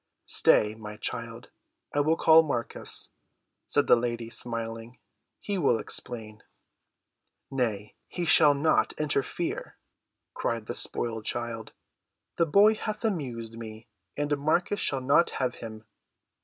[0.25, 1.51] "Stay, my child,
[1.93, 3.11] I will call Marcus,"
[3.67, 4.97] said the lady, smiling.
[5.39, 6.41] "He will explain."
[7.51, 9.77] "Nay, he shall not interfere,"
[10.33, 11.73] cried the spoiled child.
[12.37, 13.85] "The boy hath amused me,
[14.17, 15.85] and Marcus shall not have him.